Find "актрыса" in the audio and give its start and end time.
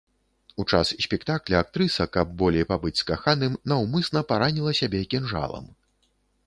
1.65-2.07